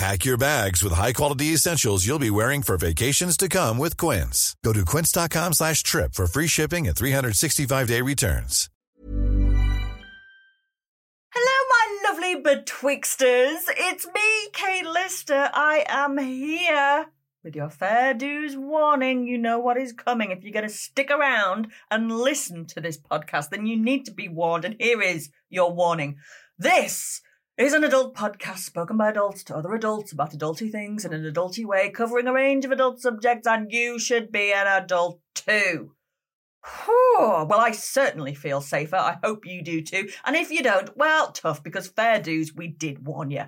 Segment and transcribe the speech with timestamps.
[0.00, 4.56] Pack your bags with high-quality essentials you'll be wearing for vacations to come with Quince.
[4.64, 8.70] Go to quince.com slash trip for free shipping and 365-day returns.
[11.34, 13.64] Hello, my lovely betwixters.
[13.76, 15.50] It's me, Kate Lister.
[15.52, 17.08] I am here
[17.44, 19.26] with your fair dues warning.
[19.26, 20.30] You know what is coming.
[20.30, 24.12] If you're going to stick around and listen to this podcast, then you need to
[24.12, 24.64] be warned.
[24.64, 26.16] And here is your warning.
[26.58, 27.20] This
[27.60, 31.24] is an adult podcast spoken by adults to other adults about adulty things in an
[31.30, 35.92] adulty way, covering a range of adult subjects, and you should be an adult too.
[36.64, 37.46] Whew.
[37.48, 38.96] Well, I certainly feel safer.
[38.96, 40.08] I hope you do too.
[40.24, 43.44] And if you don't, well, tough, because fair dues, we did warn you.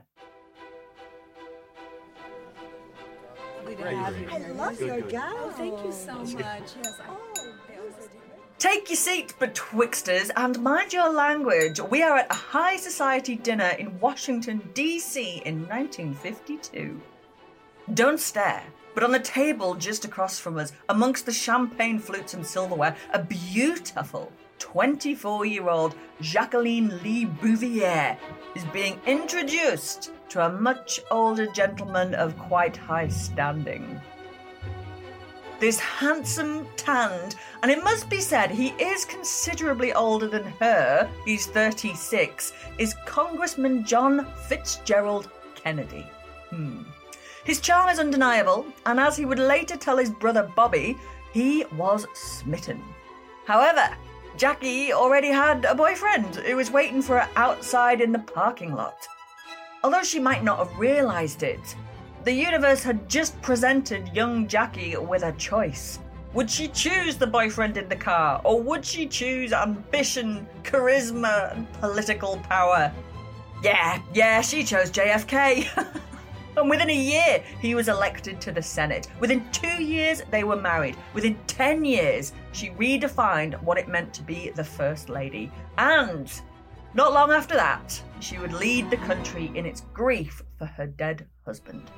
[3.85, 5.35] I love your gown.
[5.39, 6.35] Oh, thank you so much.
[6.35, 8.32] Yes, I-
[8.63, 11.81] Take your seats, betwixters, and mind your language.
[11.81, 15.43] We are at a high society dinner in Washington, D.C.
[15.45, 17.01] in 1952.
[17.95, 18.63] Don't stare,
[18.95, 23.19] but on the table just across from us, amongst the champagne flutes and silverware, a
[23.19, 28.17] beautiful 24 year old Jacqueline Lee Bouvier
[28.55, 34.01] is being introduced to a much older gentleman of quite high standing
[35.63, 41.47] this handsome, tanned, and it must be said he is considerably older than her, he's
[41.47, 46.05] 36, is Congressman John Fitzgerald Kennedy.
[46.51, 46.83] Hmm.
[47.45, 50.99] His charm is undeniable, and as he would later tell his brother Bobby,
[51.33, 52.83] he was smitten.
[53.47, 53.89] However,
[54.37, 59.07] Jackie already had a boyfriend who was waiting for her outside in the parking lot.
[59.85, 61.77] Although she might not have realised it,
[62.25, 65.99] the universe had just presented young Jackie with a choice.
[66.35, 71.71] Would she choose the boyfriend in the car, or would she choose ambition, charisma, and
[71.75, 72.93] political power?
[73.63, 75.69] Yeah, yeah, she chose JFK.
[76.57, 79.09] and within a year, he was elected to the Senate.
[79.21, 80.97] Within two years, they were married.
[81.13, 85.51] Within 10 years, she redefined what it meant to be the First Lady.
[85.77, 86.33] And
[86.95, 91.27] not long after that, she would lead the country in its grief for her dead
[91.45, 91.91] husband.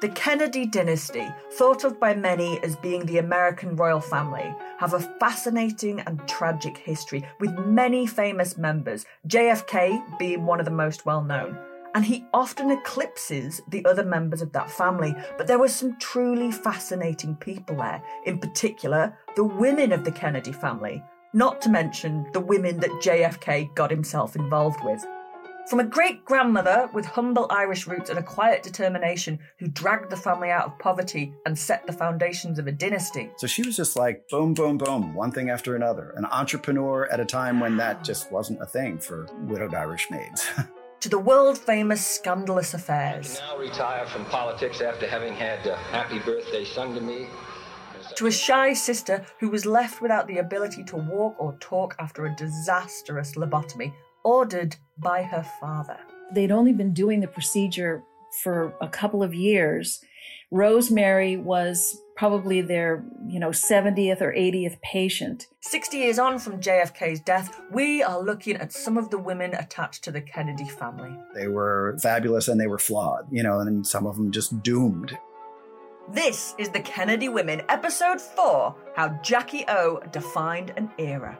[0.00, 5.00] The Kennedy dynasty, thought of by many as being the American royal family, have a
[5.00, 11.24] fascinating and tragic history with many famous members, JFK being one of the most well
[11.24, 11.58] known.
[11.96, 15.16] And he often eclipses the other members of that family.
[15.36, 20.52] But there were some truly fascinating people there, in particular, the women of the Kennedy
[20.52, 21.02] family,
[21.34, 25.04] not to mention the women that JFK got himself involved with.
[25.68, 30.16] From a great grandmother with humble Irish roots and a quiet determination who dragged the
[30.16, 33.28] family out of poverty and set the foundations of a dynasty.
[33.36, 36.14] So she was just like boom, boom, boom, one thing after another.
[36.16, 40.48] An entrepreneur at a time when that just wasn't a thing for widowed Irish maids.
[41.00, 43.38] to the world famous scandalous affairs.
[43.38, 47.26] now retire from politics after having had a happy birthday sung to me.
[48.16, 52.24] To a shy sister who was left without the ability to walk or talk after
[52.24, 53.92] a disastrous lobotomy
[54.24, 55.98] ordered by her father.
[56.32, 58.02] They'd only been doing the procedure
[58.42, 60.04] for a couple of years.
[60.50, 65.46] Rosemary was probably their, you know, 70th or 80th patient.
[65.60, 70.04] 60 years on from JFK's death, we are looking at some of the women attached
[70.04, 71.16] to the Kennedy family.
[71.34, 75.16] they were fabulous and they were flawed, you know, and some of them just doomed.
[76.10, 81.38] This is the Kennedy Women, episode 4 How Jackie O Defined an Era.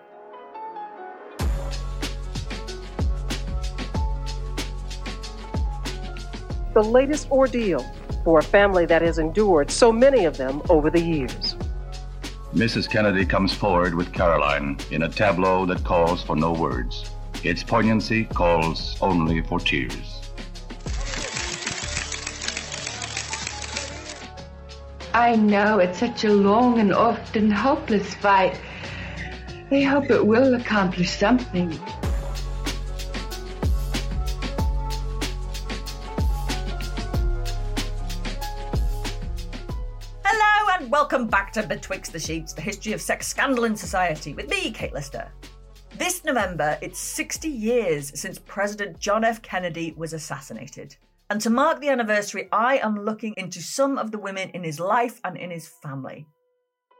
[6.79, 7.85] The latest ordeal
[8.23, 11.57] for a family that has endured so many of them over the years.
[12.55, 12.89] Mrs.
[12.89, 17.11] Kennedy comes forward with Caroline in a tableau that calls for no words.
[17.43, 20.21] Its poignancy calls only for tears.
[25.13, 28.61] I know it's such a long and often hopeless fight.
[29.73, 31.77] I hope it will accomplish something.
[41.10, 44.70] Welcome back to Betwixt the Sheets, the history of sex scandal in society, with me,
[44.70, 45.32] Kate Lister.
[45.96, 49.40] This November, it's 60 years since President John F.
[49.40, 50.94] Kennedy was assassinated.
[51.31, 54.78] And to mark the anniversary, I am looking into some of the women in his
[54.78, 56.26] life and in his family.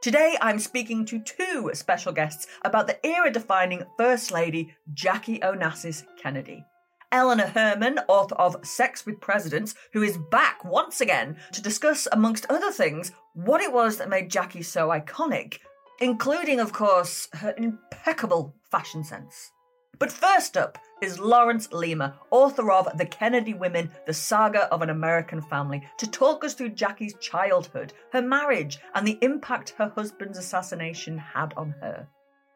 [0.01, 6.05] Today, I'm speaking to two special guests about the era defining First Lady Jackie Onassis
[6.17, 6.65] Kennedy.
[7.11, 12.45] Eleanor Herman, author of Sex with Presidents, who is back once again to discuss, amongst
[12.51, 15.59] other things, what it was that made Jackie so iconic,
[16.01, 19.53] including, of course, her impeccable fashion sense.
[19.99, 24.91] But first up is Laurence Leamer, author of The Kennedy Women, The Saga of an
[24.91, 30.39] American Family, to talk us through Jackie's childhood, her marriage, and the impact her husband's
[30.39, 32.07] assassination had on her.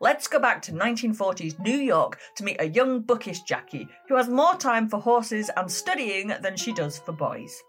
[0.03, 4.29] Let's go back to 1940s New York to meet a young, bookish Jackie who has
[4.29, 7.63] more time for horses and studying than she does for boys.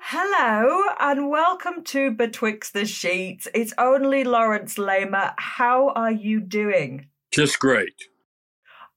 [0.00, 3.46] Hello and welcome to Betwixt the Sheets.
[3.54, 5.32] It's only Laurence Leamer.
[5.38, 7.06] How are you doing?
[7.30, 7.94] Just great.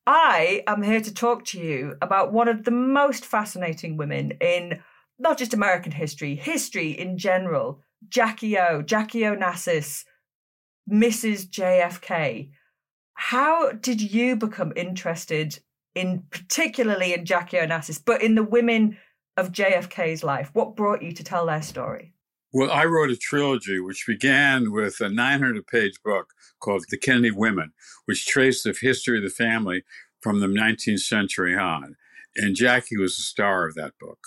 [0.08, 4.82] I am here to talk to you about one of the most fascinating women in
[5.20, 7.84] not just American history, history in general.
[8.10, 10.06] Jackie O, Jackie Onassis,
[10.90, 11.50] Mrs.
[11.50, 12.52] JFK.
[13.14, 15.60] How did you become interested
[15.96, 18.98] in, particularly in Jackie Onassis, but in the women
[19.38, 20.50] of JFK's life?
[20.54, 22.14] What brought you to tell their story?
[22.54, 27.32] Well, I wrote a trilogy which began with a 900 page book called The Kennedy
[27.32, 27.72] Women,
[28.06, 29.84] which traced the history of the family
[30.20, 31.96] from the 19th century on.
[32.36, 34.20] And Jackie was the star of that book.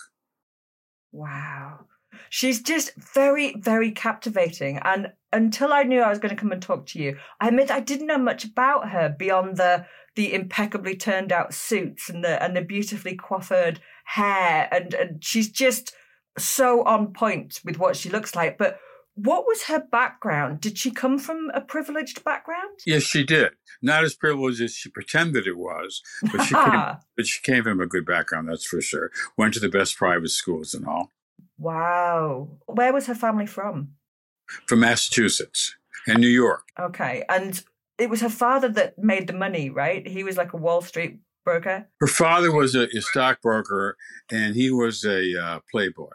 [1.13, 1.87] Wow.
[2.31, 4.79] She's just very, very captivating.
[4.79, 7.71] And until I knew I was going to come and talk to you, I admit
[7.71, 12.41] I didn't know much about her beyond the the impeccably turned out suits and the
[12.43, 14.69] and the beautifully coiffured hair.
[14.71, 15.93] And, and she's just
[16.39, 18.59] so on point with what she looks like.
[18.59, 18.79] But
[19.15, 20.61] what was her background?
[20.61, 22.81] Did she come from a privileged background?
[22.85, 23.53] Yes, she did.
[23.81, 26.03] Not as privileged as she pretended it was,
[26.33, 29.11] but she came, but she came from a good background, that's for sure.
[29.37, 31.11] Went to the best private schools and all.
[31.59, 32.49] Wow.
[32.67, 33.93] Where was her family from?
[34.67, 35.75] From Massachusetts
[36.07, 36.63] and New York.
[36.79, 37.25] Okay.
[37.29, 37.63] And
[37.99, 40.07] it was her father that made the money, right?
[40.07, 41.89] He was like a Wall Street broker.
[42.01, 43.97] Her father was a, a stockbroker
[44.31, 46.11] and he was a uh, playboy.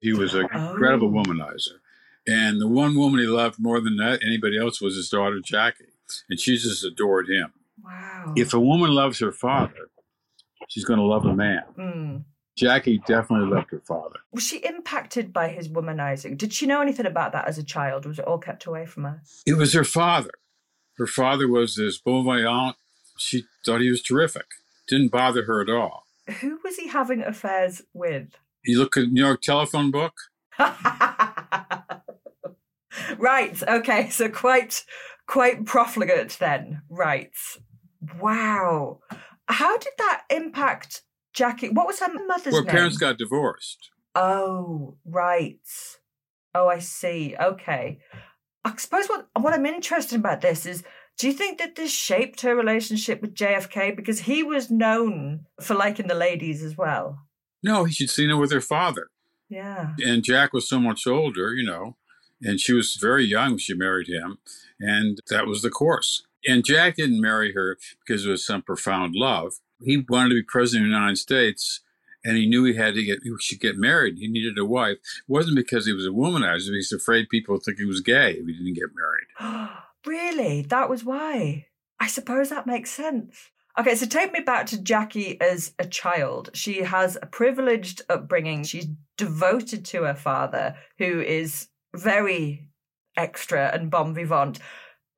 [0.00, 0.70] He was an Oh.
[0.72, 1.78] incredible womanizer.
[2.26, 5.86] And the one woman he loved more than that, anybody else was his daughter Jackie.
[6.28, 7.52] And she just adored him.
[7.82, 8.34] Wow.
[8.36, 9.88] If a woman loves her father,
[10.68, 11.62] she's going to love a man.
[11.78, 12.24] Mm.
[12.62, 14.20] Jackie definitely loved her father.
[14.32, 16.38] Was she impacted by his womanizing?
[16.38, 18.06] Did she know anything about that as a child?
[18.06, 19.20] Was it all kept away from her?
[19.44, 20.30] It was her father.
[20.96, 22.76] Her father was this bon vivant.
[23.18, 24.46] She thought he was terrific.
[24.86, 26.04] Didn't bother her at all.
[26.40, 28.28] Who was he having affairs with?
[28.64, 30.14] You look at New York telephone book.
[33.18, 33.60] right.
[33.66, 34.08] Okay.
[34.10, 34.84] So quite,
[35.26, 36.82] quite profligate then.
[36.88, 37.32] Right.
[38.20, 39.00] Wow.
[39.48, 41.70] How did that impact Jackie?
[41.70, 42.70] What was her mother's Her name?
[42.70, 43.90] parents got divorced.
[44.14, 45.58] Oh, right.
[46.54, 47.34] Oh, I see.
[47.40, 47.98] Okay.
[48.64, 50.84] I suppose what what I'm interested about this is
[51.18, 55.74] do you think that this shaped her relationship with JFK because he was known for
[55.74, 57.18] liking the ladies as well?
[57.62, 59.08] No, she'd seen her with her father.
[59.48, 59.94] Yeah.
[60.04, 61.96] And Jack was so much older, you know,
[62.40, 64.38] and she was very young when she married him.
[64.80, 66.22] And that was the course.
[66.46, 69.54] And Jack didn't marry her because it was some profound love.
[69.84, 71.80] He wanted to be president of the United States
[72.24, 74.18] and he knew he had to get, he should get married.
[74.18, 74.96] He needed a wife.
[74.96, 76.70] It wasn't because he was a womanizer.
[76.70, 79.70] He was afraid people would think he was gay if he didn't get married.
[80.06, 80.62] really?
[80.62, 81.66] That was why.
[81.98, 83.50] I suppose that makes sense.
[83.78, 86.50] Okay, so take me back to Jackie as a child.
[86.52, 88.64] She has a privileged upbringing.
[88.64, 92.68] She's devoted to her father, who is very
[93.16, 94.58] extra and bon vivant.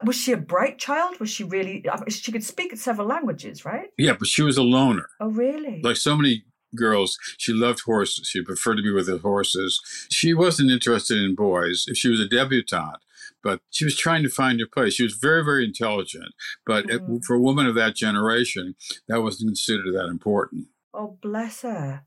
[0.02, 1.20] Was she a bright child?
[1.20, 1.84] Was she really?
[2.08, 3.88] She could speak several languages, right?
[3.96, 5.06] Yeah, but she was a loner.
[5.20, 5.80] Oh, really?
[5.82, 8.26] Like so many girls, she loved horses.
[8.26, 9.80] She preferred to be with the horses.
[10.10, 11.86] She wasn't interested in boys.
[11.94, 12.98] She was a debutante,
[13.42, 14.94] but she was trying to find her place.
[14.94, 16.34] She was very, very intelligent,
[16.66, 17.24] but it- Mhm.
[17.24, 18.74] for a woman of that generation,
[19.06, 20.66] that wasn't considered that important.
[20.92, 22.02] Oh, bless her.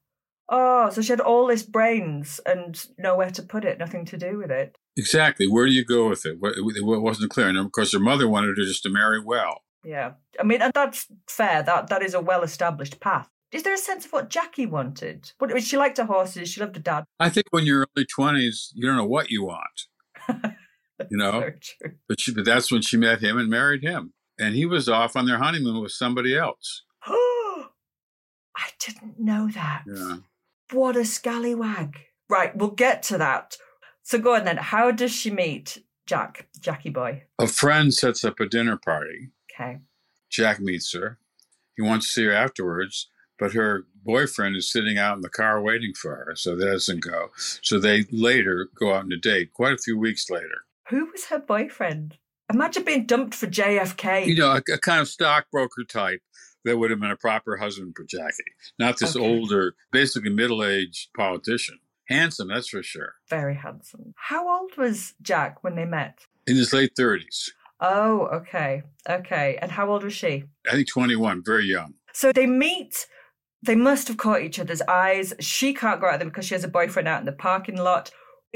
[0.50, 4.38] Oh, so she had all this brains and nowhere to put it, nothing to do
[4.38, 4.78] with it.
[4.98, 5.48] Exactly.
[5.48, 6.40] Where do you go with it?
[6.40, 7.48] What- It wasn't clear.
[7.48, 9.62] And of course, her mother wanted her just to marry well.
[9.84, 10.14] Yeah.
[10.40, 11.64] I mean, and that's fair.
[11.64, 13.30] That That is a well established path.
[13.52, 15.32] Is there a sense of what Jackie wanted?
[15.38, 16.50] What, she liked her horses.
[16.50, 17.06] She loved her dad.
[17.20, 19.88] I think when you're early 20s, you don't know what you want.
[21.10, 21.52] you know?
[22.10, 24.14] But, she, but that's when she met him and married him.
[24.38, 26.84] And he was off on their honeymoon with somebody else.
[27.08, 27.68] Oh,
[28.58, 29.84] I didn't know that.
[29.88, 30.18] Yeah.
[30.72, 31.98] What a scallywag.
[32.30, 33.56] Right, we'll get to that.
[34.08, 34.56] So go on then.
[34.56, 37.24] How does she meet Jack, Jackie boy?
[37.40, 39.32] A friend sets up a dinner party.
[39.52, 39.80] Okay.
[40.30, 41.20] Jack meets her.
[41.76, 45.62] He wants to see her afterwards, but her boyfriend is sitting out in the car
[45.62, 47.32] waiting for her, so that doesn't go.
[47.62, 50.64] So they later go out on a date, quite a few weeks later.
[50.88, 52.18] Who was her boyfriend?
[52.50, 54.26] Imagine being dumped for JFK.
[54.26, 56.22] You know, a, a kind of stockbroker type
[56.64, 59.26] that would have been a proper husband for Jackie, not this Okay.
[59.28, 61.80] older, basically middle aged politician.
[62.08, 63.16] Handsome, that's for sure.
[63.30, 64.14] Very handsome.
[64.16, 66.26] How old was Jack when they met?
[66.46, 67.50] In his late 30s.
[67.80, 68.84] Oh, okay.
[69.10, 69.60] Okay.
[69.62, 70.46] And how old was she?
[70.68, 71.94] I think 21, very young.
[72.14, 73.08] So they meet.
[73.62, 75.34] They must have caught each other's eyes.
[75.40, 78.12] She can't go out there because she has a boyfriend out in the parking lot.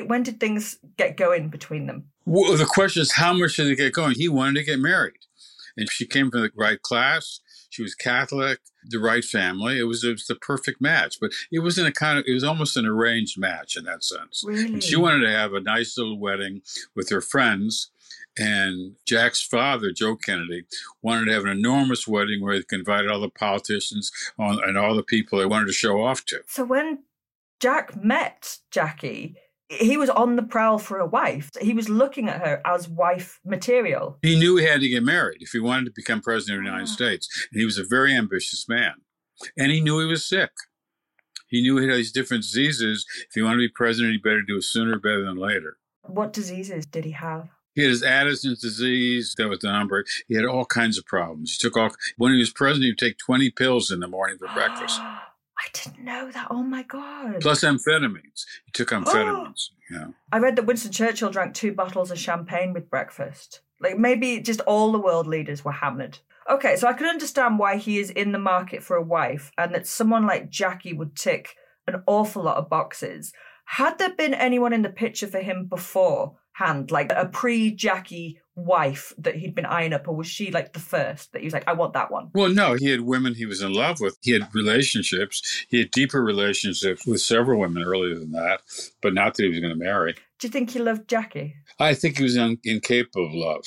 [0.05, 2.05] When did things get going between them?
[2.25, 4.15] Well, the question is, how much did it get going?
[4.15, 5.13] He wanted to get married.
[5.75, 7.41] And she came from the right class.
[7.71, 9.79] She was Catholic, the right family.
[9.79, 11.17] It was, it was the perfect match.
[11.19, 14.43] But it wasn't a kind of, it was almost an arranged match in that sense.
[14.45, 14.65] Really?
[14.65, 16.61] And she wanted to have a nice little wedding
[16.95, 17.89] with her friends.
[18.37, 20.65] And Jack's father, Joe Kennedy,
[21.01, 24.77] wanted to have an enormous wedding where he could invite all the politicians on, and
[24.77, 26.41] all the people they wanted to show off to.
[26.47, 27.03] So when
[27.61, 29.35] Jack met Jackie,
[29.79, 31.49] he was on the prowl for a wife.
[31.61, 34.17] He was looking at her as wife material.
[34.21, 36.69] He knew he had to get married if he wanted to become president of the
[36.69, 36.93] United ah.
[36.93, 37.47] States.
[37.51, 38.95] And he was a very ambitious man.
[39.57, 40.51] And he knew he was sick.
[41.47, 43.05] He knew he had these different diseases.
[43.27, 45.77] If he wanted to be president, he better do it sooner better than later.
[46.03, 47.49] What diseases did he have?
[47.73, 50.03] He had his Addison's disease, that was the number.
[50.27, 51.55] He had all kinds of problems.
[51.55, 54.49] He took all, when he was president, he'd take 20 pills in the morning for
[54.49, 54.99] breakfast,
[55.61, 56.47] I didn't know that.
[56.49, 57.41] Oh my God.
[57.41, 58.45] plus amphetamines.
[58.65, 59.01] He took oh.
[59.01, 59.69] amphetamines.
[59.91, 60.07] Yeah.
[60.31, 63.61] I read that Winston Churchill drank two bottles of champagne with breakfast.
[63.79, 66.19] Like maybe just all the world leaders were hammered.
[66.49, 69.73] Okay, so I can understand why he is in the market for a wife and
[69.75, 71.55] that someone like Jackie would tick
[71.87, 73.31] an awful lot of boxes.
[73.65, 79.13] Had there been anyone in the picture for him beforehand, like a pre Jackie wife
[79.17, 81.67] that he'd been eyeing up, or was she like the first that he was like,
[81.67, 82.29] I want that one?
[82.33, 84.17] Well, no, he had women he was in love with.
[84.21, 85.65] He had relationships.
[85.69, 88.61] He had deeper relationships with several women earlier than that,
[89.01, 90.13] but not that he was going to marry.
[90.39, 91.55] Do you think he loved Jackie?
[91.79, 93.65] I think he was un- incapable of love.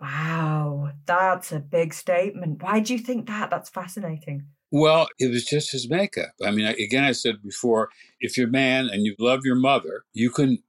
[0.00, 2.62] Wow, that's a big statement.
[2.62, 3.50] Why do you think that?
[3.50, 4.46] That's fascinating.
[4.70, 6.32] Well, it was just his makeup.
[6.44, 7.88] I mean, again, I said before,
[8.20, 10.62] if you're a man and you love your mother, you can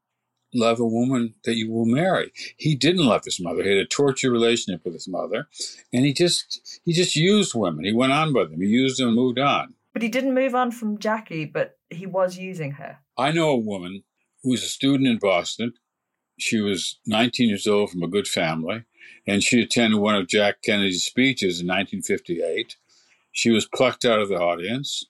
[0.54, 2.32] love a woman that you will marry.
[2.58, 3.64] He didn't love his mother.
[3.64, 5.48] He had a tortured relationship with his mother,
[5.94, 7.86] and he just he just used women.
[7.86, 8.62] He went on with them.
[8.62, 9.74] He used them and moved on.
[9.94, 13.00] But he didn't move on from Jackie, but he was using her.
[13.18, 14.04] I know a woman
[14.44, 15.74] who was a student in Boston.
[16.38, 18.86] She was 19 years old from a good family,
[19.28, 22.78] and she attended one of Jack Kennedy's speeches in 1958.
[23.32, 25.06] She was plucked out of the audience.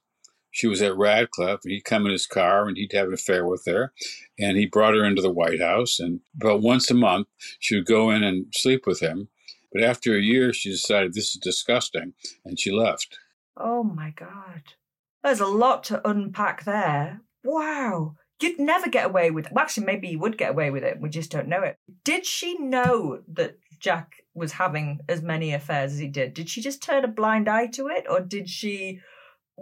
[0.51, 3.45] She was at Radcliffe, and he'd come in his car and he'd have an affair
[3.45, 3.93] with her.
[4.39, 7.27] And he brought her into the White House, and about once a month,
[7.59, 9.29] she would go in and sleep with him.
[9.71, 12.13] But after a year, she decided this is disgusting,
[12.43, 13.19] and she left.
[13.55, 14.63] Oh my God.
[15.23, 17.21] There's a lot to unpack there.
[17.43, 18.15] Wow.
[18.41, 20.99] You'd never get away with well, actually maybe you would get away with it.
[21.01, 21.77] We just don't know it.
[22.05, 26.33] Did she know that Jack was having as many affairs as he did?
[26.33, 28.05] Did she just turn a blind eye to it?
[28.09, 29.01] Or did she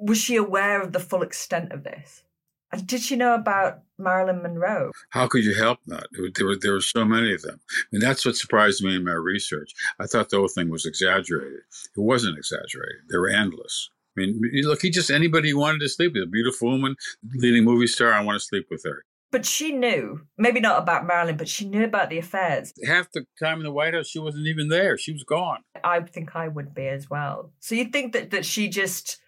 [0.02, 2.24] was she aware of the full extent of this?
[2.72, 4.92] And did she know about Marilyn Monroe?
[5.12, 6.08] How could you help that?
[6.12, 7.60] There were, there were, so many of them.
[7.70, 9.72] I mean, that's what surprised me in my research.
[10.00, 11.62] I thought the whole thing was exaggerated.
[11.96, 13.04] It wasn't exaggerated.
[13.10, 13.90] They were endless.
[14.18, 16.96] I mean, look, he just, anybody he wanted to sleep with, a beautiful woman,
[17.36, 19.04] leading movie star, I want to sleep with her.
[19.32, 22.74] But she knew, maybe not about Marilyn, but she knew about the affairs.
[22.86, 24.98] Half the time in the White House, she wasn't even there.
[24.98, 25.60] She was gone.
[25.84, 27.52] I think I would be as well.
[27.60, 29.20] So you think that, that she just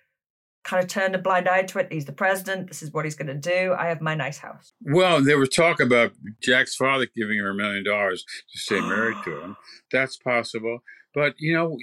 [0.63, 1.92] kind of turned a blind eye to it?
[1.92, 2.68] He's the president.
[2.68, 3.75] This is what he's going to do.
[3.78, 4.74] I have my nice house.
[4.82, 9.18] Well, there was talk about Jack's father giving her a million dollars to stay married
[9.25, 9.58] to him.
[9.92, 10.80] That's possible.
[11.13, 11.78] But, you know,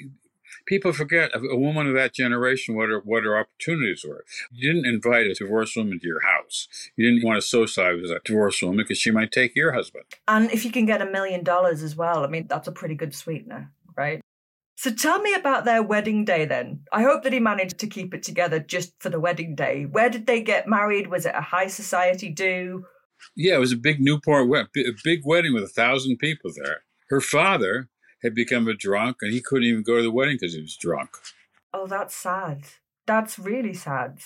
[0.67, 4.25] people forget a a woman of that generation what her what her opportunities were.
[4.53, 6.69] You didn't invite a divorced woman to your house.
[6.97, 10.05] You didn't want to socialize with a divorced woman because she might take your husband.
[10.29, 12.95] And if you can get a million dollars as well, I mean, that's a pretty
[12.95, 13.76] good sweetener, right?
[14.77, 16.81] So tell me about their wedding day then.
[16.93, 19.85] I hope that he managed to keep it together just for the wedding day.
[19.85, 21.07] Where did they get married?
[21.07, 22.85] Was it a high society do?
[23.35, 26.83] Yeah, it was a big Newport, wed- a big wedding with a thousand people there.
[27.09, 27.89] Her father
[28.23, 30.77] had become a drunk, and he couldn't even go to the wedding because he was
[30.77, 31.11] drunk.
[31.73, 32.65] Oh, that's sad.
[33.07, 34.19] That's really sad.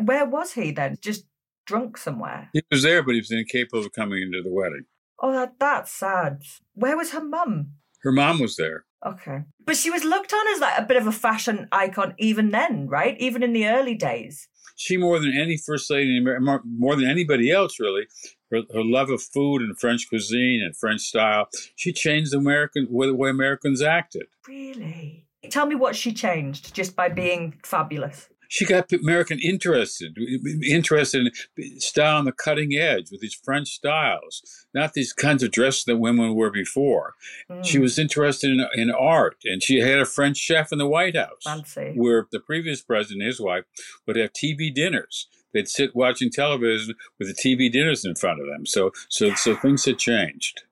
[0.00, 0.96] Where was he then?
[1.02, 1.26] Just
[1.66, 2.48] drunk somewhere?
[2.54, 4.84] He was there, but he was incapable of coming into the wedding.
[5.20, 6.42] Oh, that, that's sad.
[6.74, 7.72] Where was her mum?
[8.02, 8.84] Her mom was there.
[9.04, 9.42] Okay.
[9.64, 12.88] But she was looked on as like a bit of a fashion icon even then,
[12.88, 13.16] right?
[13.18, 14.48] Even in the early days.
[14.76, 18.06] She, more than any first lady in America, more than anybody else, really,
[18.50, 23.14] her, her love of food and French cuisine and French style, she changed American the
[23.14, 24.26] way Americans acted.
[24.48, 25.26] Really?
[25.50, 30.14] Tell me what she changed just by being fabulous she got American interested,
[30.62, 34.42] interested in style on the cutting edge with these French styles,
[34.74, 37.14] not these kinds of dresses that women wore before.
[37.50, 37.64] Mm.
[37.64, 41.16] She was interested in, in art, and she had a French chef in the White
[41.16, 41.94] House, Fancy.
[41.96, 43.64] where the previous president, and his wife,
[44.06, 45.28] would have TV dinners.
[45.54, 48.66] They'd sit watching television with the TV dinners in front of them.
[48.66, 50.64] So, so, so things had changed.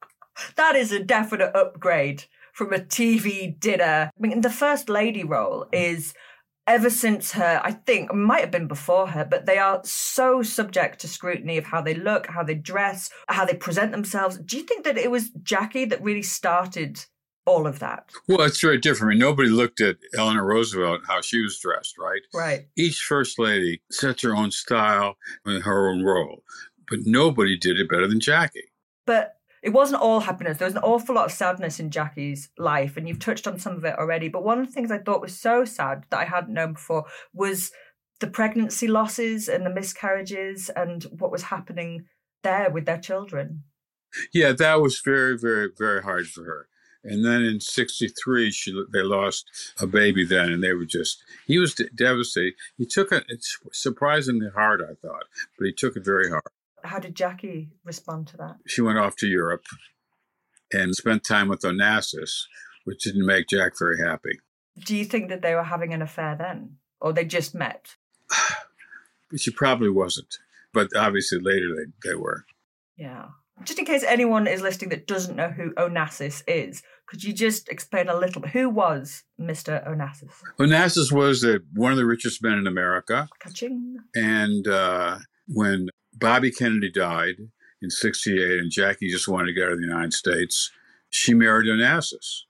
[0.56, 4.10] that is a definite upgrade from a TV dinner.
[4.12, 6.14] I mean, the first lady role is
[6.68, 11.00] ever since her, I think, might have been before her, but they are so subject
[11.00, 14.36] to scrutiny of how they look, how they dress, how they present themselves.
[14.38, 17.06] Do you think that it was Jackie that really started
[17.46, 18.10] all of that?
[18.28, 19.12] Well, it's very different.
[19.12, 22.20] I mean, nobody looked at Eleanor Roosevelt how she was dressed, right?
[22.34, 22.68] Right.
[22.76, 26.44] Each first lady sets her own style and her own role,
[26.90, 28.70] but nobody did it better than Jackie.
[29.06, 30.58] But it wasn't all happiness.
[30.58, 33.76] There was an awful lot of sadness in Jackie's life, and you've touched on some
[33.76, 34.28] of it already.
[34.28, 37.04] But one of the things I thought was so sad that I hadn't known before
[37.32, 37.70] was
[38.20, 42.06] the pregnancy losses and the miscarriages and what was happening
[42.42, 43.64] there with their children.
[44.32, 46.68] Yeah, that was very, very, very hard for her.
[47.04, 49.48] And then in '63, she they lost
[49.80, 52.54] a baby then, and they were just he was devastated.
[52.76, 53.24] He took it
[53.72, 55.24] surprisingly hard, I thought,
[55.56, 56.42] but he took it very hard.
[56.84, 58.56] How did Jackie respond to that?
[58.66, 59.64] She went off to Europe
[60.72, 62.30] and spent time with Onassis,
[62.84, 64.40] which didn't make Jack very happy.
[64.84, 66.76] Do you think that they were having an affair then?
[67.00, 67.96] Or they just met?
[69.36, 70.38] she probably wasn't.
[70.72, 72.44] But obviously later they, they were.
[72.96, 73.28] Yeah.
[73.64, 77.68] Just in case anyone is listening that doesn't know who Onassis is, could you just
[77.68, 78.50] explain a little bit?
[78.50, 79.86] Who was Mr.
[79.88, 80.30] Onassis?
[80.60, 83.28] Onassis was the, one of the richest men in America.
[83.40, 83.96] Ka-ching.
[84.14, 87.36] And uh, when Bobby Kennedy died
[87.80, 90.70] in 68 and Jackie just wanted to get out of the United States,
[91.10, 92.42] she married Onassis.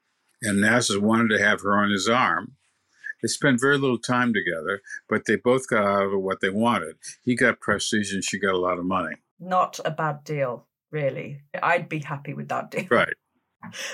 [0.42, 2.56] And Onassis wanted to have her on his arm.
[3.20, 6.96] They spent very little time together, but they both got out of what they wanted.
[7.22, 9.16] He got prestige and she got a lot of money.
[9.40, 11.42] Not a bad deal, really.
[11.60, 12.86] I'd be happy with that deal.
[12.90, 13.14] Right.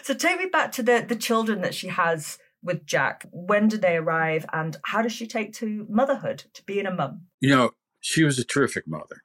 [0.02, 3.26] So take me back to the, the children that she has with Jack.
[3.32, 7.22] When did they arrive and how does she take to motherhood, to being a mum?
[7.40, 9.24] You know, she was a terrific mother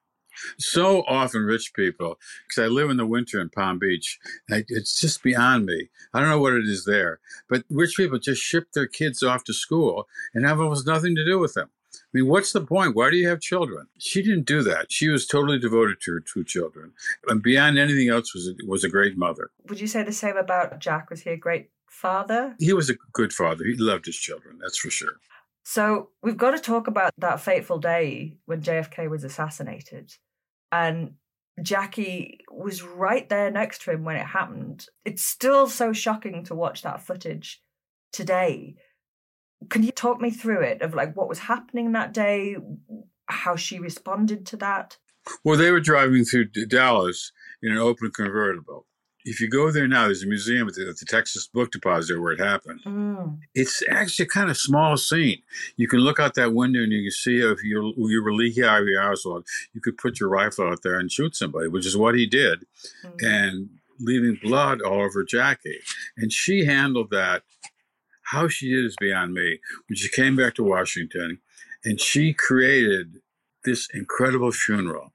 [0.58, 5.00] so often rich people, because I live in the winter in Palm Beach, I, it's
[5.00, 5.90] just beyond me.
[6.14, 9.44] I don't know what it is there, but rich people just ship their kids off
[9.46, 11.70] to school and have almost nothing to do with them.
[11.94, 12.96] I mean, what's the point?
[12.96, 13.88] Why do you have children?
[13.98, 14.92] She didn't do that.
[14.92, 16.94] She was totally devoted to her two children,
[17.28, 19.52] and beyond anything else, was a, was a great mother.
[19.68, 21.10] Would you say the same about Jack?
[21.10, 22.56] Was he a great father?
[22.60, 23.64] He was a good father.
[23.66, 24.60] He loved his children.
[24.62, 25.18] That's for sure.
[25.64, 30.14] So we've got to talk about that fateful day when JFK was assassinated
[30.72, 31.14] and
[31.62, 34.86] Jackie was right there next to him when it happened.
[35.06, 37.62] It's still so shocking to watch that footage
[38.12, 38.76] today.
[39.70, 42.56] Can you talk me through it of like what was happening that day,
[43.28, 44.98] how she responded to that?
[45.44, 48.88] Well, they were driving through Dallas in an open convertible
[49.26, 52.20] if you go there now, there's a museum at the, at the Texas Book Depository
[52.20, 52.82] where it happened.
[52.86, 53.40] Mm.
[53.54, 55.42] It's actually kind of small scene.
[55.76, 58.54] You can look out that window and you can see if you you were Lee
[58.60, 62.16] Harvey Oswald, you could put your rifle out there and shoot somebody, which is what
[62.16, 62.66] he did,
[63.06, 63.22] mm.
[63.22, 65.80] and leaving blood all over Jackie.
[66.18, 67.44] And she handled that.
[68.32, 69.60] How she did is beyond me.
[69.88, 71.40] When she came back to Washington,
[71.84, 73.22] and she created
[73.66, 75.14] this incredible funeral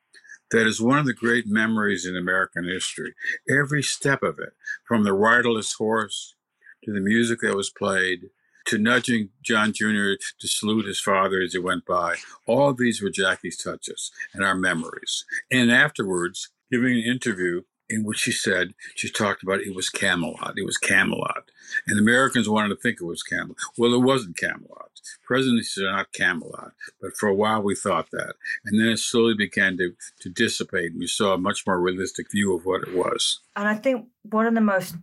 [0.54, 3.14] that is one of the great memories in American history.
[3.48, 4.52] Every step of it,
[4.86, 6.36] from the riderless horse
[6.84, 8.30] to the music that was played
[8.66, 10.12] to nudging John Jr.
[10.38, 14.54] to salute his father as he went by, all these were Jackie's touches and our
[14.54, 15.24] memories.
[15.50, 20.54] And afterwards, giving an interview in which she said, she talked about it was Camelot.
[20.56, 21.50] It was Camelot.
[21.88, 23.58] And Americans wanted to think it was Camelot.
[23.76, 24.93] Well, it wasn't Camelot.
[25.24, 28.34] Presidencies are not Camelot, but for a while we thought that.
[28.64, 32.30] And then it slowly began to, to dissipate, and we saw a much more realistic
[32.30, 33.40] view of what it was.
[33.56, 34.94] And I think one of the most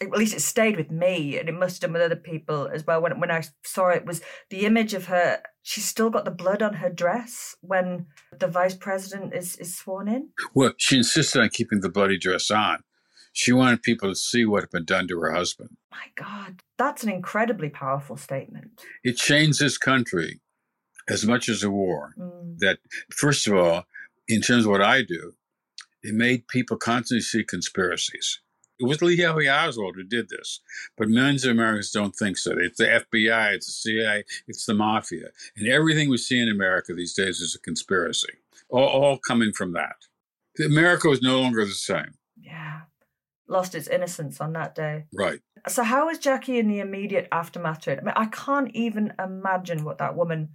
[0.00, 2.86] at least it stayed with me and it must have done with other people as
[2.86, 6.30] well when when I saw it was the image of her she's still got the
[6.30, 11.42] blood on her dress when the vice president is is sworn in well she insisted
[11.42, 12.82] on keeping the bloody dress on
[13.32, 15.76] She wanted people to see what had been done to her husband.
[15.90, 18.80] My God, that's an incredibly powerful statement.
[19.02, 20.40] It changed this country
[21.08, 22.14] as much as the war.
[22.18, 22.58] Mm.
[22.58, 22.78] That,
[23.10, 23.84] first of all,
[24.28, 25.34] in terms of what I do,
[26.02, 28.40] it made people constantly see conspiracies.
[28.78, 30.60] It was Lee Harvey Oswald who did this,
[30.96, 32.52] but millions of Americans don't think so.
[32.58, 35.28] It's the FBI, it's the CIA, it's the mafia.
[35.56, 38.32] And everything we see in America these days is a conspiracy,
[38.68, 39.96] all, all coming from that.
[40.64, 42.14] America is no longer the same.
[42.36, 42.80] Yeah.
[43.48, 45.04] Lost its innocence on that day.
[45.12, 45.40] Right.
[45.68, 47.98] So, how was Jackie in the immediate aftermath to it?
[48.00, 50.50] I mean, I can't even imagine what that woman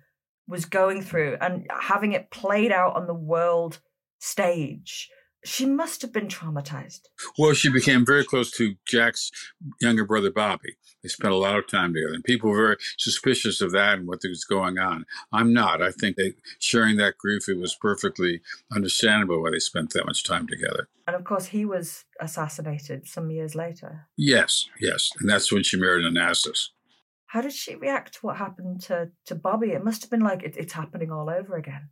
[0.48, 3.80] was going through and having it played out on the world
[4.20, 5.10] stage.
[5.48, 7.02] She must have been traumatized.
[7.38, 9.32] Well, she became very close to Jack's
[9.80, 10.76] younger brother, Bobby.
[11.02, 14.08] They spent a lot of time together, and people were very suspicious of that and
[14.08, 15.06] what was going on.
[15.32, 15.82] I'm not.
[15.82, 18.42] I think they sharing that grief, it was perfectly
[18.76, 20.90] understandable why they spent that much time together.
[21.08, 24.08] And of course, he was assassinated some years later.
[24.18, 25.12] Yes, yes.
[25.20, 26.70] And that's when she married Onassis.
[27.28, 29.72] How did she react to what happened to, to Bobby?
[29.72, 31.90] It must have been like, it, it's happening all over again.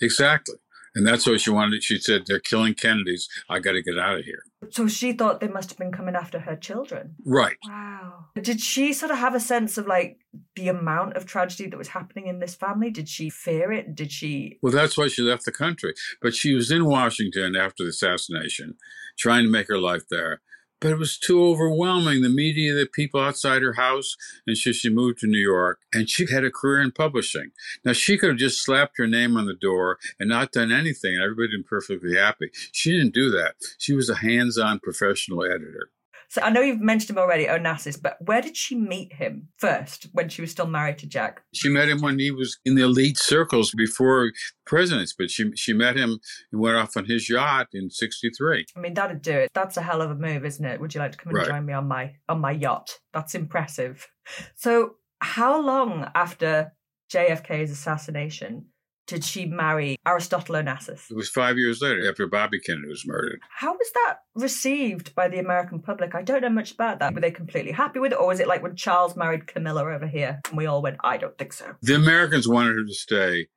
[0.00, 0.56] Exactly.
[0.98, 1.84] And that's what she wanted.
[1.84, 3.28] She said, They're killing Kennedys.
[3.48, 4.42] I got to get out of here.
[4.70, 7.14] So she thought they must have been coming after her children.
[7.24, 7.56] Right.
[7.64, 8.24] Wow.
[8.34, 10.18] Did she sort of have a sense of like
[10.56, 12.90] the amount of tragedy that was happening in this family?
[12.90, 13.94] Did she fear it?
[13.94, 14.58] Did she?
[14.60, 15.94] Well, that's why she left the country.
[16.20, 18.74] But she was in Washington after the assassination,
[19.16, 20.40] trying to make her life there.
[20.80, 22.22] But it was too overwhelming.
[22.22, 24.16] The media, the people outside her house.
[24.46, 27.50] And so she moved to New York and she had a career in publishing.
[27.84, 31.14] Now, she could have just slapped her name on the door and not done anything,
[31.14, 32.50] and everybody been perfectly happy.
[32.72, 33.54] She didn't do that.
[33.78, 35.90] She was a hands on professional editor.
[36.30, 40.08] So I know you've mentioned him already, Onassis, but where did she meet him first
[40.12, 41.42] when she was still married to Jack?
[41.54, 44.30] She met him when he was in the elite circles before
[44.66, 46.18] presidents, but she she met him
[46.52, 48.66] and went off on his yacht in '63.
[48.76, 49.50] I mean, that'd do it.
[49.54, 50.80] That's a hell of a move, isn't it?
[50.80, 51.46] Would you like to come and Right.
[51.48, 52.98] join me on my on my yacht?
[53.14, 54.06] That's impressive.
[54.54, 56.72] So, how long after
[57.10, 58.66] JFK's assassination
[59.08, 61.10] did she marry Aristotle Onassis?
[61.10, 63.40] It was five years later after Bobby Kennedy was murdered.
[63.50, 66.14] How was that received by the American public?
[66.14, 67.14] I don't know much about that.
[67.14, 70.06] Were they completely happy with it, or was it like when Charles married Camilla over
[70.06, 71.74] here and we all went, I don't think so?
[71.82, 73.48] The Americans wanted her to stay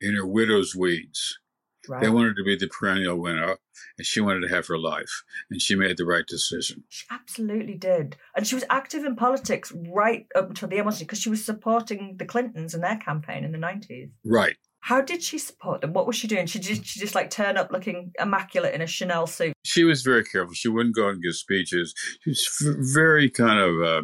[0.00, 1.38] in her widow's weeds.
[1.88, 2.00] Right.
[2.00, 3.56] They wanted to be the perennial winner,
[3.98, 6.84] and she wanted to have her life, and she made the right decision.
[6.88, 8.16] She absolutely did.
[8.34, 10.96] And she was active in politics right up until the end?
[10.98, 14.10] Because she was supporting the Clintons and their campaign in the 90s.
[14.24, 14.56] Right.
[14.84, 15.94] How did she support them?
[15.94, 16.44] What was she doing?
[16.44, 19.54] She just, she just like turn up looking immaculate in a Chanel suit.
[19.64, 20.52] She was very careful.
[20.52, 21.94] She wouldn't go and give speeches.
[22.20, 24.02] She was f- very kind of uh,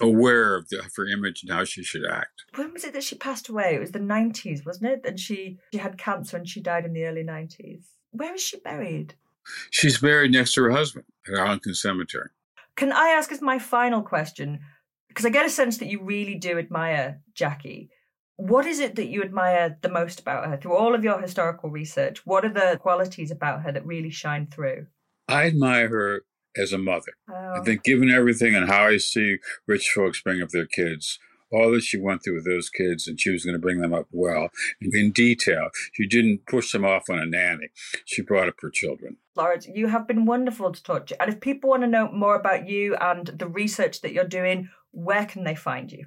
[0.00, 2.44] aware of, the, of her image and how she should act.
[2.54, 3.74] When was it that she passed away?
[3.74, 5.02] It was the 90s, wasn't it?
[5.04, 7.82] And she, she had cancer and she died in the early 90s.
[8.12, 9.12] Where is she buried?
[9.70, 12.30] She's buried next to her husband at Arlington Cemetery.
[12.76, 14.60] Can I ask as my final question?
[15.08, 17.90] Because I get a sense that you really do admire Jackie.
[18.38, 21.70] What is it that you admire the most about her through all of your historical
[21.70, 22.24] research?
[22.24, 24.86] What are the qualities about her that really shine through?
[25.26, 26.22] I admire her
[26.56, 27.14] as a mother.
[27.28, 27.54] Oh.
[27.56, 31.18] I think, given everything and how I see rich folks bring up their kids,
[31.50, 33.92] all that she went through with those kids, and she was going to bring them
[33.92, 35.70] up well and in detail.
[35.94, 37.70] She didn't push them off on a nanny.
[38.04, 39.16] She brought up her children.
[39.34, 41.20] Laurence, you have been wonderful to talk to.
[41.20, 44.68] And if people want to know more about you and the research that you're doing,
[44.92, 46.06] where can they find you?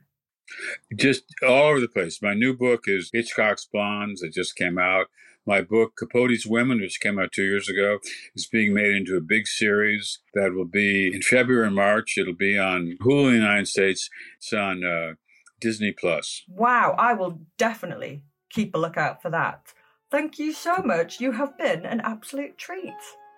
[0.96, 2.22] Just all over the place.
[2.22, 4.22] My new book is Hitchcock's Blondes.
[4.22, 5.08] It just came out.
[5.46, 7.98] My book, Capote's Women, which came out two years ago,
[8.36, 12.16] is being made into a big series that will be in February and March.
[12.18, 14.10] It'll be on Hulu in the United States.
[14.38, 15.14] It's on uh,
[15.60, 16.44] Disney Plus.
[16.48, 19.74] Wow, I will definitely keep a lookout for that.
[20.12, 21.20] Thank you so much.
[21.20, 22.94] You have been an absolute treat.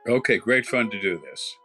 [0.08, 1.56] Okay, great fun to do this.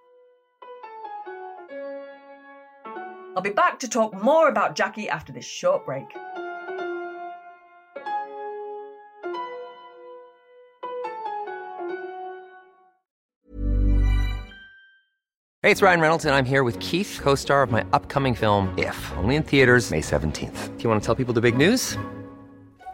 [3.39, 6.07] I'll be back to talk more about Jackie after this short break.
[15.63, 18.77] Hey, it's Ryan Reynolds, and I'm here with Keith, co star of my upcoming film,
[18.77, 20.77] If, only in theaters, May 17th.
[20.77, 21.97] Do you want to tell people the big news?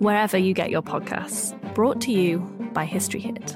[0.00, 1.54] wherever you get your podcasts.
[1.74, 2.40] Brought to you
[2.74, 3.54] by History Hit.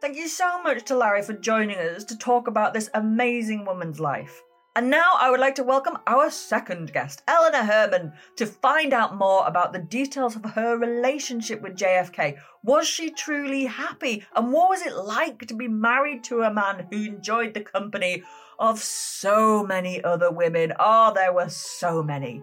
[0.00, 4.00] Thank you so much to Larry for joining us to talk about this amazing woman's
[4.00, 4.42] life.
[4.76, 9.16] And now I would like to welcome our second guest, Eleanor Herman, to find out
[9.16, 12.38] more about the details of her relationship with JFK.
[12.64, 14.24] Was she truly happy?
[14.34, 18.24] And what was it like to be married to a man who enjoyed the company
[18.58, 20.72] of so many other women?
[20.80, 22.42] Oh, there were so many.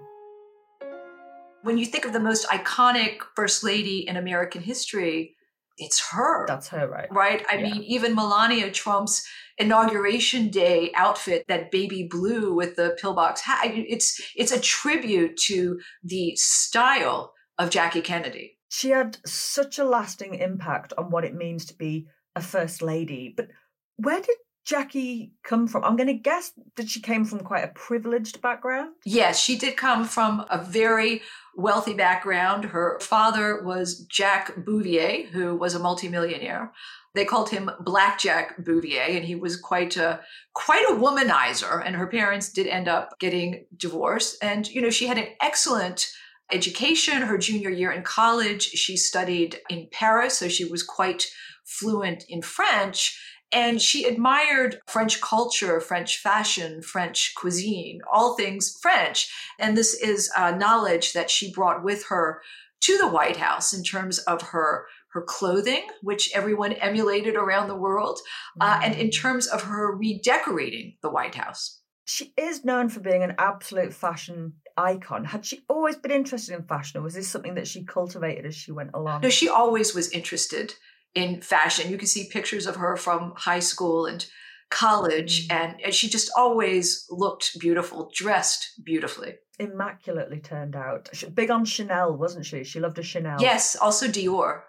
[1.63, 5.35] When you think of the most iconic first lady in American history,
[5.77, 6.47] it's her.
[6.47, 7.11] That's her, right?
[7.11, 7.45] Right?
[7.51, 7.73] I Yeah.
[7.73, 9.27] mean, even Melania Trump's
[9.61, 13.71] inauguration day outfit, that baby blue with the pillbox hat.
[13.73, 18.57] It's it's a tribute to the style of Jackie Kennedy.
[18.69, 23.33] She had such a lasting impact on what it means to be a first lady.
[23.35, 23.49] But
[23.97, 25.83] where did Jackie come from?
[25.83, 28.91] I'm going to guess that she came from quite a privileged background.
[29.05, 31.21] Yes, she did come from a very
[31.55, 32.65] wealthy background.
[32.65, 36.71] Her father was Jack Bouvier, who was a multimillionaire.
[37.13, 40.21] They called him Blackjack Bouvier, and he was quite a
[40.53, 41.81] quite a womanizer.
[41.85, 44.37] And her parents did end up getting divorced.
[44.41, 46.07] And you know, she had an excellent
[46.53, 47.21] education.
[47.23, 51.25] Her junior year in college, she studied in Paris, so she was quite
[51.65, 53.19] fluent in French.
[53.53, 59.29] And she admired French culture, French fashion, French cuisine, all things French.
[59.59, 62.41] And this is uh, knowledge that she brought with her
[62.81, 67.75] to the White House in terms of her her clothing, which everyone emulated around the
[67.75, 68.17] world,
[68.61, 71.81] uh, and in terms of her redecorating the White House.
[72.05, 75.25] She is known for being an absolute fashion icon.
[75.25, 78.55] Had she always been interested in fashion, or was this something that she cultivated as
[78.55, 79.21] she went along?
[79.21, 80.75] No, she always was interested
[81.15, 81.91] in fashion.
[81.91, 84.25] You can see pictures of her from high school and
[84.69, 85.53] college, mm.
[85.55, 89.35] and, and she just always looked beautiful, dressed beautifully.
[89.59, 91.09] Immaculately turned out.
[91.13, 92.63] She- Big on Chanel, wasn't she?
[92.63, 93.39] She loved a Chanel.
[93.39, 94.61] Yes, also Dior.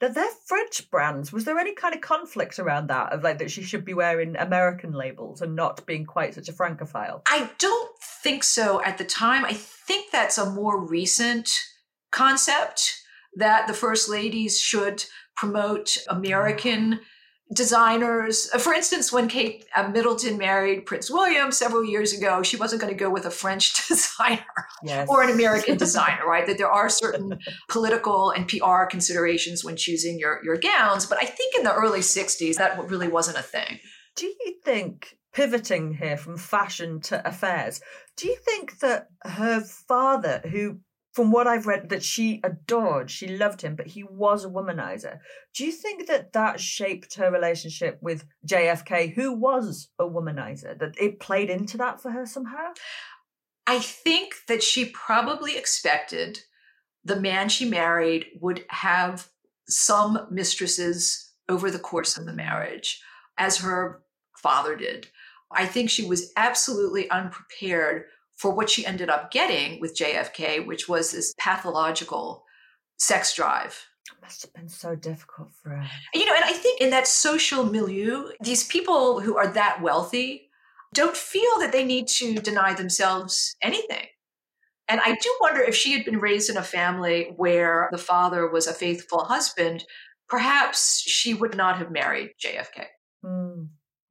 [0.00, 1.32] Now, they're French brands.
[1.32, 4.36] Was there any kind of conflict around that, of like that she should be wearing
[4.36, 7.22] American labels and not being quite such a francophile?
[7.28, 7.90] I don't
[8.22, 9.44] think so at the time.
[9.44, 11.50] I think that's a more recent
[12.10, 13.03] concept
[13.36, 15.04] that the first ladies should
[15.36, 17.00] promote American
[17.52, 18.48] designers.
[18.52, 22.80] Uh, For instance, when Kate uh, Middleton married Prince William several years ago, she wasn't
[22.80, 24.40] going to go with a French designer
[24.82, 25.08] Yes.
[25.08, 26.46] or an American designer, right?
[26.46, 31.06] That there are certain political and PR considerations when choosing your, your gowns.
[31.06, 33.78] But I think in the early 60s, that really wasn't a thing.
[34.16, 37.80] Do you think, pivoting here from fashion to affairs,
[38.16, 40.78] do you think that her father, who,
[41.14, 45.20] from what I've read, that she adored, she loved him, but he was a womanizer,
[45.54, 51.00] do you think that that shaped her relationship with JFK, who was a womanizer, that
[51.00, 52.72] it played into that for her somehow?
[53.66, 56.40] I think that she probably expected
[57.04, 59.28] the man she married would have
[59.68, 63.00] some mistresses over the course of the marriage,
[63.38, 64.02] as her
[64.36, 65.06] father did.
[65.52, 70.88] I think she was absolutely unprepared for what she ended up getting with JFK, which
[70.88, 72.44] was this pathological
[72.98, 73.86] sex drive.
[74.10, 75.84] It must have been so difficult for her.
[76.12, 80.50] You know, and I think in that social milieu, these people who are that wealthy
[80.92, 84.06] don't feel that they need to deny themselves anything.
[84.88, 88.48] And I do wonder if she had been raised in a family where the father
[88.48, 89.84] was a faithful husband,
[90.28, 92.86] perhaps she would not have married JFK.
[93.24, 93.64] Hmm.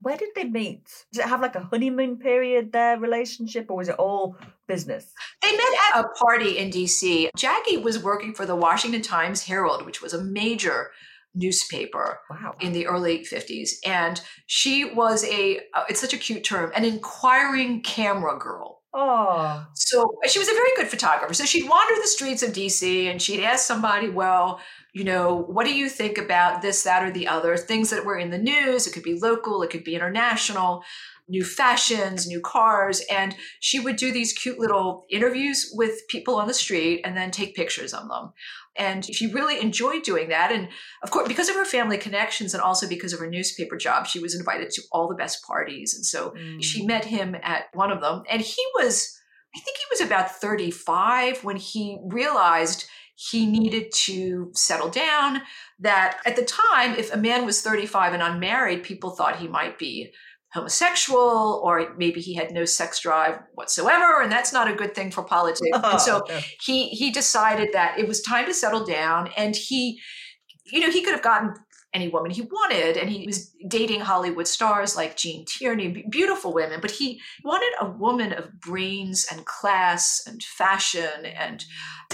[0.04, 1.06] Where did they meet?
[1.14, 4.38] Did it have like a honeymoon period, their relationship, or was it all
[4.68, 5.14] business?
[5.42, 7.30] They met at a party in DC.
[7.36, 10.92] Jackie was working for the Washington Times Herald, which was a major
[11.36, 12.56] newspaper wow.
[12.60, 13.72] in the early 50s.
[13.86, 18.73] And she was a, uh, it's such a cute term, an inquiring camera girl.
[18.94, 19.66] Oh.
[19.74, 21.34] So she was a very good photographer.
[21.34, 24.60] So she'd wander the streets of DC and she'd ask somebody, well,
[24.94, 27.58] you know, what do you think about this, that, or the other?
[27.58, 28.86] Things that were in the news.
[28.86, 30.84] It could be local, it could be international.
[31.28, 33.02] new fashions, new cars.
[33.10, 37.32] And she would do these cute little interviews with people on the street and then
[37.32, 38.34] take pictures of them.
[38.76, 40.52] And she really enjoyed doing that.
[40.52, 40.70] And
[41.04, 44.20] of course, because of her family connections and also because of her newspaper job, she
[44.20, 45.94] was invited to all the best parties.
[45.96, 46.64] And so mm.
[46.64, 48.24] she met him at one of them.
[48.30, 49.20] And he was,
[49.56, 55.42] I think he was about 35 when he realized he needed to settle down.
[55.80, 59.78] That at the time, if a man was 35 and unmarried, people thought he might
[59.78, 60.14] be
[60.54, 65.10] homosexual or maybe he had no sex drive whatsoever and that's not a good thing
[65.10, 65.68] for politics.
[65.74, 66.46] Oh, and so okay.
[66.62, 70.00] he he decided that it was time to settle down and he
[70.66, 71.56] you know he could have gotten
[71.92, 76.80] any woman he wanted and he was dating hollywood stars like Gene Tierney beautiful women
[76.82, 81.66] but he wanted a woman of brains and class and fashion and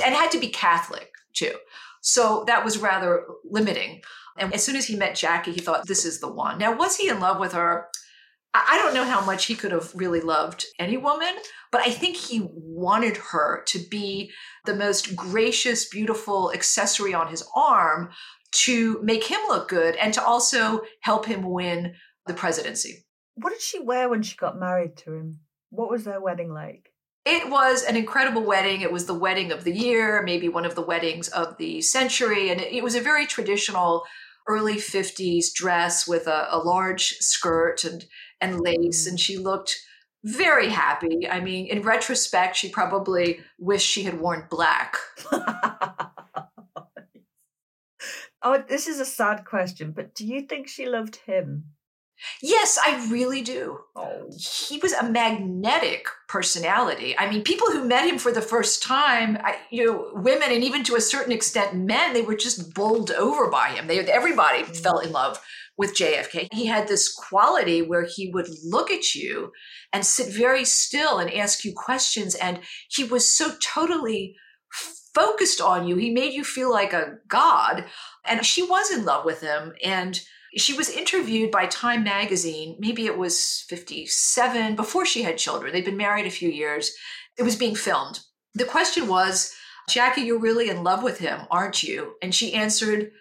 [0.04, 1.56] and had to be catholic too.
[2.02, 4.02] So that was rather limiting.
[4.38, 6.58] And as soon as he met jackie he thought this is the one.
[6.58, 7.90] Now was he in love with her
[8.54, 11.36] I don't know how much he could have really loved any woman,
[11.72, 14.32] but I think he wanted her to be
[14.66, 18.10] the most gracious, beautiful accessory on his arm
[18.52, 21.94] to make him look good and to also help him win
[22.26, 23.06] the presidency.
[23.36, 25.40] What did she wear when she got married to him?
[25.70, 26.92] What was their wedding like?
[27.26, 28.82] It was an incredible wedding.
[28.82, 32.50] It was the wedding of the year, maybe one of the weddings of the century.
[32.50, 34.04] And it was a very traditional
[34.48, 38.06] early 50s dress with a, a large skirt and
[38.42, 39.78] and lace, and she looked
[40.24, 41.28] very happy.
[41.30, 44.98] I mean, in retrospect, she probably wished she had worn black.
[48.42, 51.66] oh, this is a sad question, but do you think she loved him?
[52.42, 53.80] Yes, I really do.
[53.96, 54.30] Oh.
[54.38, 57.18] He was a magnetic personality.
[57.18, 60.64] I mean, people who met him for the first time, I, you know, women and
[60.64, 63.88] even to a certain extent men, they were just bowled over by him.
[63.88, 64.78] They everybody mm.
[64.78, 65.40] fell in love
[65.78, 66.50] with JFK.
[66.52, 69.54] He had this quality where he would look at you
[69.94, 72.36] and sit very still and ask you questions.
[72.36, 74.36] And he was so totally
[75.16, 75.96] focused on you.
[75.96, 77.86] He made you feel like a god.
[78.26, 79.74] And she was in love with him.
[79.84, 80.20] And
[80.56, 85.74] she was interviewed by Time magazine, maybe it was 57, before she had children.
[85.74, 86.92] They'd been married a few years.
[87.38, 88.22] It was being filmed.
[88.56, 89.54] The question was,
[89.90, 92.16] Jackie, you're really in love with him, aren't you?
[92.22, 93.12] And she answered,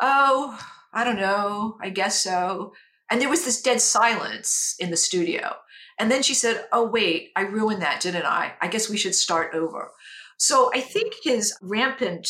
[0.00, 0.58] Oh,
[0.92, 1.76] I don't know.
[1.80, 2.72] I guess so.
[3.10, 5.56] And there was this dead silence in the studio.
[5.98, 8.54] And then she said, Oh, wait, I ruined that, didn't I?
[8.60, 9.92] I guess we should start over.
[10.36, 12.28] So I think his rampant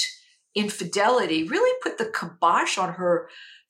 [0.54, 3.28] infidelity really put the kibosh on her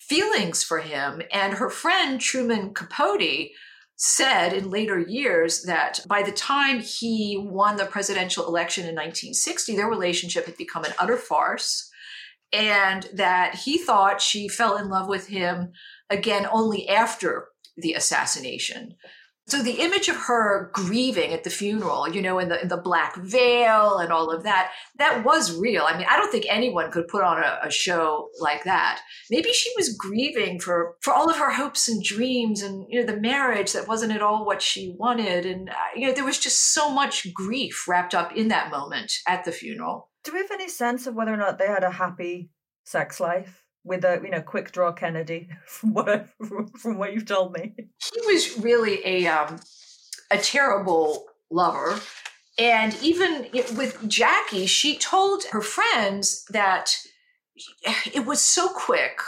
[0.08, 1.22] feelings for him.
[1.32, 3.50] And her friend, Truman Capote,
[3.96, 9.76] said in later years that by the time he won the presidential election in 1960,
[9.76, 11.88] their relationship had become an utter farce
[12.52, 15.72] and that he thought she fell in love with him
[16.10, 18.96] again only after the assassination.
[19.48, 22.76] So the image of her grieving at the funeral, you know, in the in the
[22.76, 25.82] black veil and all of that, that was real.
[25.82, 29.00] I mean, I don't think anyone could put on a, a show like that.
[29.30, 33.06] Maybe she was grieving for for all of her hopes and dreams, and you know,
[33.06, 36.38] the marriage that wasn't at all what she wanted, and uh, you know, there was
[36.38, 40.10] just so much grief wrapped up in that moment at the funeral.
[40.22, 42.50] Do we have any sense of whether or not they had a happy
[42.84, 46.28] sex life with a you know quick draw Kennedy from what
[46.78, 47.74] from what you've told me?
[47.76, 49.60] He was really a um,
[50.30, 52.00] a terrible lover.
[52.58, 56.94] And even with Jackie, she told her friends that
[58.12, 59.20] it was so quick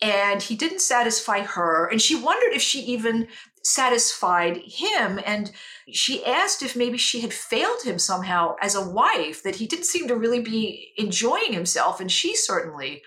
[0.00, 1.86] and he didn't satisfy her.
[1.86, 3.28] And she wondered if she even
[3.62, 5.20] satisfied him.
[5.24, 5.50] And
[5.90, 9.86] she asked if maybe she had failed him somehow as a wife, that he didn't
[9.86, 12.00] seem to really be enjoying himself.
[12.00, 13.02] And she certainly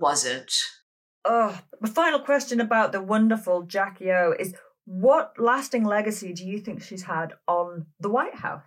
[0.00, 0.52] wasn't.
[1.24, 4.54] Oh, my final question about the wonderful Jackie O is
[4.84, 8.62] what lasting legacy do you think she's had on the White House?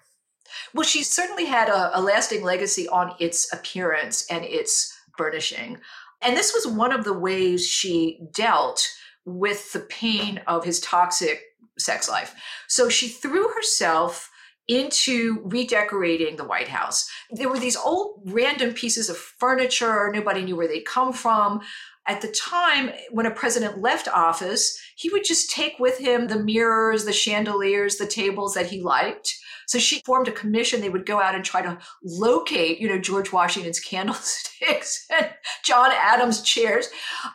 [0.73, 5.77] Well, she certainly had a, a lasting legacy on its appearance and its burnishing.
[6.21, 8.87] And this was one of the ways she dealt
[9.25, 11.43] with the pain of his toxic
[11.77, 12.33] sex life.
[12.67, 14.31] So she threw herself
[14.67, 17.09] into redecorating the White House.
[17.31, 21.61] There were these old random pieces of furniture, nobody knew where they'd come from.
[22.05, 26.39] At the time, when a president left office, he would just take with him the
[26.39, 29.35] mirrors, the chandeliers, the tables that he liked.
[29.67, 30.81] So she formed a commission.
[30.81, 35.29] They would go out and try to locate, you know, George Washington's candlesticks and
[35.63, 36.87] John Adams chairs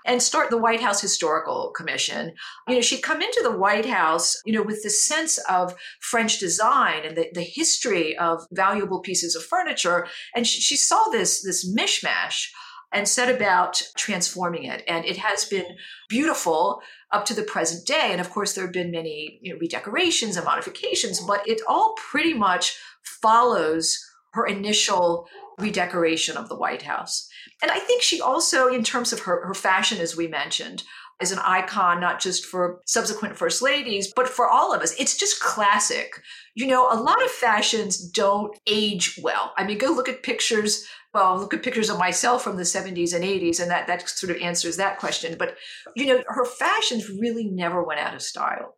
[0.06, 2.32] and start the White House Historical Commission.
[2.66, 6.38] You know, she'd come into the White House, you know, with the sense of French
[6.38, 10.06] design and the, the history of valuable pieces of furniture.
[10.34, 12.48] And she, she saw this, this mishmash
[12.92, 14.82] and set about transforming it.
[14.86, 15.76] And it has been
[16.08, 16.80] beautiful
[17.10, 18.08] up to the present day.
[18.10, 21.94] And of course, there have been many you know, redecorations and modifications, but it all
[21.96, 23.98] pretty much follows
[24.32, 25.28] her initial
[25.58, 27.28] redecoration of the White House.
[27.60, 30.82] And I think she also, in terms of her, her fashion, as we mentioned,
[31.20, 34.98] is an icon, not just for subsequent first ladies, but for all of us.
[34.98, 36.20] It's just classic.
[36.54, 39.52] You know, a lot of fashions don't age well.
[39.56, 40.86] I mean, go look at pictures.
[41.14, 44.34] Well, look at pictures of myself from the 70s and 80s, and that, that sort
[44.34, 45.36] of answers that question.
[45.38, 45.56] But,
[45.94, 48.76] you know, her fashions really never went out of style.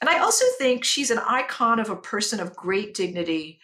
[0.00, 3.58] And I also think she's an icon of a person of great dignity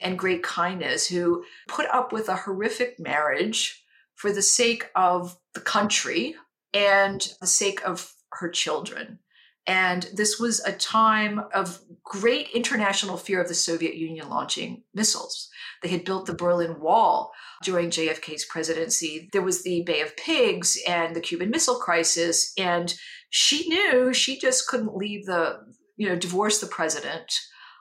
[0.00, 3.82] and great kindness who put up with a horrific marriage
[4.14, 6.34] for the sake of the country
[6.72, 9.18] and the sake of her children.
[9.66, 15.48] And this was a time of great international fear of the Soviet Union launching missiles.
[15.82, 19.28] They had built the Berlin Wall during JFK's presidency.
[19.32, 22.52] There was the Bay of Pigs and the Cuban Missile Crisis.
[22.56, 22.94] And
[23.30, 25.58] she knew she just couldn't leave the,
[25.96, 27.32] you know, divorce the president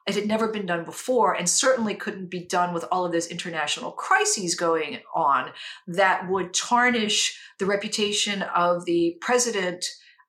[0.07, 3.27] it had never been done before and certainly couldn't be done with all of those
[3.27, 5.51] international crises going on
[5.87, 9.83] that would tarnish the reputation of the president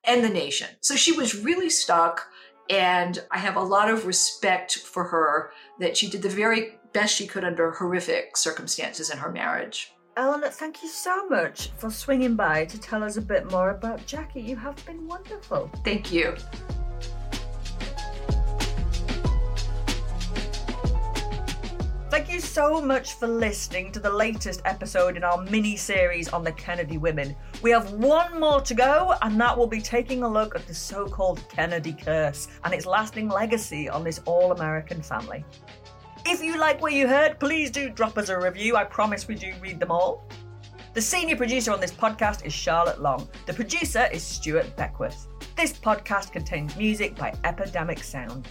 [0.07, 0.69] and the nation.
[0.81, 2.27] So she was really stuck.
[2.69, 7.15] And I have a lot of respect for her that she did the very best
[7.15, 9.93] she could under horrific circumstances in her marriage.
[10.17, 14.03] Eleanor, thank you so much for swinging by to tell us a bit more about
[14.07, 14.41] Jackie.
[14.41, 15.69] You have been wonderful.
[15.85, 16.35] Thank you.
[22.17, 26.43] Thank you so much for listening to the latest episode in our mini series on
[26.43, 27.35] the Kennedy women.
[27.61, 30.73] We have one more to go, and that will be taking a look at the
[30.73, 35.45] so called Kennedy curse and its lasting legacy on this all American family.
[36.25, 38.75] If you like what you heard, please do drop us a review.
[38.75, 40.27] I promise we do read them all.
[40.95, 43.29] The senior producer on this podcast is Charlotte Long.
[43.45, 45.27] The producer is Stuart Beckwith.
[45.55, 48.47] This podcast contains music by Epidemic Sound.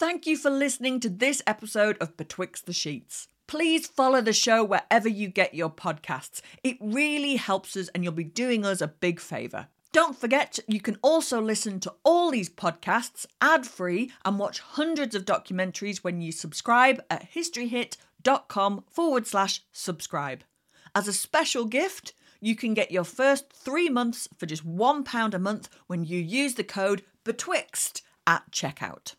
[0.00, 3.28] Thank you for listening to this episode of Betwixt the Sheets.
[3.46, 6.40] Please follow the show wherever you get your podcasts.
[6.64, 9.68] It really helps us and you'll be doing us a big favour.
[9.92, 15.14] Don't forget, you can also listen to all these podcasts ad free and watch hundreds
[15.14, 20.44] of documentaries when you subscribe at historyhit.com forward slash subscribe.
[20.94, 25.38] As a special gift, you can get your first three months for just £1 a
[25.38, 29.16] month when you use the code BETWIXT at checkout.